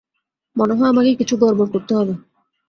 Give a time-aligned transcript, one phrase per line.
[0.55, 2.13] মনে হয় আমাকে কিছু গড়বড় করতে হবে।